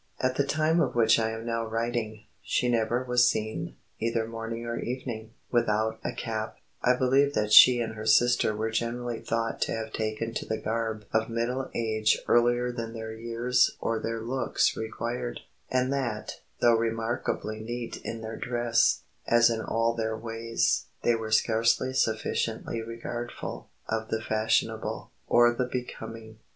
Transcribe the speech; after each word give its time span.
At 0.19 0.35
the 0.35 0.43
time 0.47 0.81
of 0.81 0.95
which 0.95 1.19
I 1.19 1.29
am 1.29 1.45
now 1.45 1.63
writing, 1.63 2.25
she 2.41 2.67
never 2.67 3.03
was 3.03 3.27
seen, 3.27 3.75
either 3.99 4.27
morning 4.27 4.65
or 4.65 4.79
evening, 4.79 5.35
without 5.51 5.99
a 6.03 6.11
cap; 6.11 6.55
I 6.81 6.95
believe 6.95 7.35
that 7.35 7.53
she 7.53 7.79
and 7.79 7.93
her 7.93 8.07
sister 8.07 8.55
were 8.55 8.71
generally 8.71 9.19
thought 9.19 9.61
to 9.61 9.73
have 9.73 9.93
taken 9.93 10.33
to 10.33 10.45
the 10.47 10.57
garb 10.57 11.05
of 11.13 11.29
middle 11.29 11.69
age 11.75 12.17
earlier 12.27 12.71
than 12.71 12.93
their 12.93 13.13
years 13.13 13.77
or 13.79 13.99
their 13.99 14.21
looks 14.21 14.75
required; 14.75 15.41
and 15.69 15.93
that, 15.93 16.39
though 16.61 16.73
remarkably 16.75 17.59
neat 17.59 18.01
in 18.03 18.21
their 18.21 18.37
dress, 18.37 19.03
as 19.27 19.51
in 19.51 19.61
all 19.61 19.93
their 19.93 20.17
ways, 20.17 20.85
they 21.03 21.13
were 21.13 21.29
scarcely 21.29 21.93
sufficiently 21.93 22.81
regardful 22.81 23.69
of 23.87 24.07
the 24.09 24.19
fashionable, 24.19 25.11
or 25.27 25.53
the 25.53 25.69
becoming." 25.71 26.39